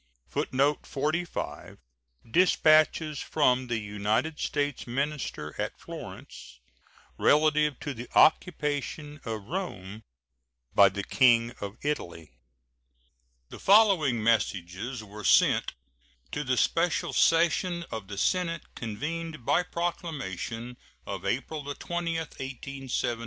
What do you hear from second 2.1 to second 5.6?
Dispatches from the United States minister